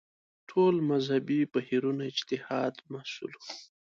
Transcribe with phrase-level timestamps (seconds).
[0.49, 3.49] ټول مذهبي بهیرونه اجتهاد محصول وو